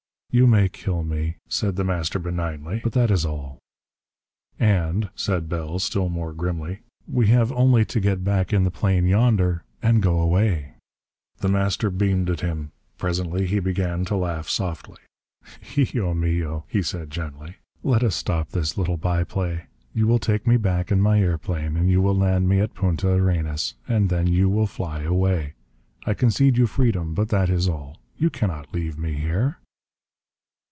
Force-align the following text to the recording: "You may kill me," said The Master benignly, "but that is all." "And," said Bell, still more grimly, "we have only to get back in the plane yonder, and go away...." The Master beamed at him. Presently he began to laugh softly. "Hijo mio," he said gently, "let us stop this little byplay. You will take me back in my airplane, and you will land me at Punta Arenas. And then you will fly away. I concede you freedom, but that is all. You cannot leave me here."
"You 0.33 0.47
may 0.47 0.69
kill 0.69 1.03
me," 1.03 1.35
said 1.49 1.75
The 1.75 1.83
Master 1.83 2.17
benignly, 2.17 2.79
"but 2.85 2.93
that 2.93 3.11
is 3.11 3.25
all." 3.25 3.59
"And," 4.57 5.09
said 5.13 5.49
Bell, 5.49 5.77
still 5.77 6.07
more 6.07 6.31
grimly, 6.31 6.83
"we 7.05 7.27
have 7.27 7.51
only 7.51 7.83
to 7.87 7.99
get 7.99 8.23
back 8.23 8.53
in 8.53 8.63
the 8.63 8.71
plane 8.71 9.05
yonder, 9.05 9.65
and 9.81 10.01
go 10.01 10.21
away...." 10.21 10.75
The 11.39 11.49
Master 11.49 11.89
beamed 11.89 12.29
at 12.29 12.39
him. 12.39 12.71
Presently 12.97 13.45
he 13.45 13.59
began 13.59 14.05
to 14.05 14.15
laugh 14.15 14.47
softly. 14.47 14.99
"Hijo 15.63 16.13
mio," 16.13 16.63
he 16.69 16.81
said 16.81 17.09
gently, 17.09 17.57
"let 17.83 18.01
us 18.01 18.15
stop 18.15 18.51
this 18.51 18.77
little 18.77 18.95
byplay. 18.95 19.65
You 19.93 20.07
will 20.07 20.17
take 20.19 20.47
me 20.47 20.55
back 20.55 20.93
in 20.93 21.01
my 21.01 21.19
airplane, 21.19 21.75
and 21.75 21.89
you 21.91 22.01
will 22.01 22.15
land 22.15 22.47
me 22.47 22.61
at 22.61 22.73
Punta 22.73 23.09
Arenas. 23.11 23.73
And 23.85 24.07
then 24.09 24.27
you 24.27 24.47
will 24.47 24.65
fly 24.65 25.01
away. 25.03 25.55
I 26.05 26.13
concede 26.13 26.57
you 26.57 26.67
freedom, 26.67 27.13
but 27.13 27.27
that 27.31 27.49
is 27.49 27.67
all. 27.67 27.99
You 28.15 28.29
cannot 28.29 28.73
leave 28.73 28.97
me 28.97 29.15
here." 29.15 29.57